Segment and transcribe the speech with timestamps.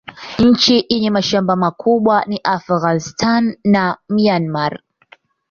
[0.39, 4.79] Nchi yenye mashamba makubwa ni Afghanistan na Myanmar.